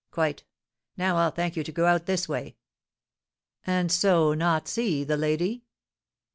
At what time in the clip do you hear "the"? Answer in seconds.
5.03-5.15